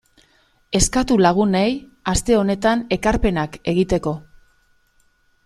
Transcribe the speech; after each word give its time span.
Eskatu 0.77 1.17
lagunei 1.25 1.67
aste 2.13 2.37
honetan 2.39 2.83
ekarpenak 2.99 3.61
egiteko. 3.75 4.17